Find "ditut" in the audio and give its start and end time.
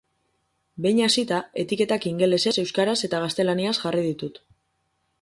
4.11-4.47